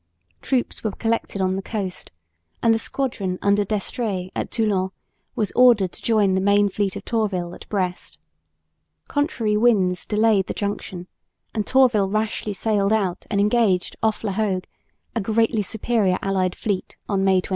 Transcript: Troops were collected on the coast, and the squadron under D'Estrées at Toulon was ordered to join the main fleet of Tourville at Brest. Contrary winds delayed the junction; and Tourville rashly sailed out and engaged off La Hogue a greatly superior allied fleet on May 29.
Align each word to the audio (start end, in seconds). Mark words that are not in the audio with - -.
Troops 0.41 0.83
were 0.83 0.89
collected 0.93 1.41
on 1.43 1.55
the 1.55 1.61
coast, 1.61 2.09
and 2.63 2.73
the 2.73 2.79
squadron 2.79 3.37
under 3.39 3.63
D'Estrées 3.63 4.31
at 4.35 4.49
Toulon 4.49 4.89
was 5.35 5.51
ordered 5.55 5.91
to 5.91 6.01
join 6.01 6.33
the 6.33 6.41
main 6.41 6.69
fleet 6.69 6.95
of 6.95 7.05
Tourville 7.05 7.53
at 7.53 7.69
Brest. 7.69 8.17
Contrary 9.07 9.55
winds 9.55 10.03
delayed 10.07 10.47
the 10.47 10.55
junction; 10.55 11.05
and 11.53 11.67
Tourville 11.67 12.09
rashly 12.09 12.51
sailed 12.53 12.91
out 12.91 13.27
and 13.29 13.39
engaged 13.39 13.95
off 14.01 14.23
La 14.23 14.31
Hogue 14.31 14.63
a 15.15 15.21
greatly 15.21 15.61
superior 15.61 16.17
allied 16.23 16.55
fleet 16.55 16.97
on 17.07 17.23
May 17.23 17.39
29. 17.41 17.49